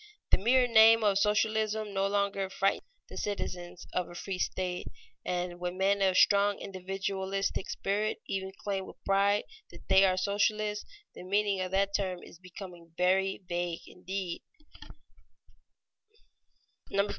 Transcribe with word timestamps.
The 0.31 0.39
mere 0.39 0.65
name 0.65 1.03
of 1.03 1.19
socialism 1.19 1.93
no 1.93 2.07
longer 2.07 2.49
frightens 2.49 2.89
the 3.07 3.17
citizens 3.17 3.85
of 3.93 4.09
a 4.09 4.15
free 4.15 4.39
state, 4.39 4.87
and 5.23 5.59
when 5.59 5.77
men 5.77 6.01
of 6.01 6.17
strong 6.17 6.57
individualistic 6.57 7.69
spirit 7.69 8.17
even 8.25 8.51
claim 8.63 8.87
with 8.87 8.95
pride 9.05 9.43
that 9.69 9.87
they 9.89 10.03
are 10.03 10.17
socialists, 10.17 10.85
the 11.13 11.21
meaning 11.21 11.61
of 11.61 11.69
that 11.69 11.93
term 11.95 12.23
is 12.23 12.39
becoming 12.39 12.93
very 12.97 13.43
vague 13.47 13.81
indeed. 13.85 14.41